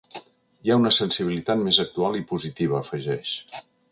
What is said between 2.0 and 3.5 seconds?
i positiva”, afegeix.